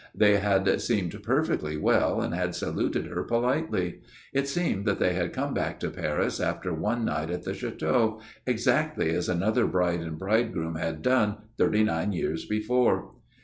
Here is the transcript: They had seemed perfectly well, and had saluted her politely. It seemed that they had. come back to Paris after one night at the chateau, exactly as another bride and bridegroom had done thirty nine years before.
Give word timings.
They 0.15 0.37
had 0.37 0.81
seemed 0.81 1.21
perfectly 1.21 1.77
well, 1.77 2.21
and 2.21 2.33
had 2.33 2.55
saluted 2.55 3.05
her 3.05 3.21
politely. 3.21 3.99
It 4.33 4.47
seemed 4.47 4.87
that 4.87 4.97
they 4.97 5.13
had. 5.13 5.31
come 5.31 5.53
back 5.53 5.79
to 5.81 5.91
Paris 5.91 6.39
after 6.39 6.73
one 6.73 7.05
night 7.05 7.29
at 7.29 7.43
the 7.43 7.53
chateau, 7.53 8.19
exactly 8.47 9.11
as 9.11 9.29
another 9.29 9.67
bride 9.67 10.01
and 10.01 10.17
bridegroom 10.17 10.73
had 10.73 11.03
done 11.03 11.37
thirty 11.59 11.83
nine 11.83 12.13
years 12.13 12.45
before. 12.45 13.11